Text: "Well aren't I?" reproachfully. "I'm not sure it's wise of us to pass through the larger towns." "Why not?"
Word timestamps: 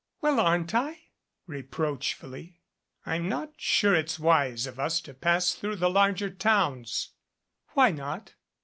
"Well 0.21 0.39
aren't 0.39 0.73
I?" 0.73 1.09
reproachfully. 1.45 2.59
"I'm 3.05 3.29
not 3.29 3.53
sure 3.57 3.93
it's 3.93 4.17
wise 4.17 4.65
of 4.65 4.79
us 4.79 4.99
to 5.01 5.13
pass 5.13 5.53
through 5.53 5.75
the 5.75 5.91
larger 5.91 6.31
towns." 6.31 7.09
"Why 7.73 7.91
not?" 7.91 8.33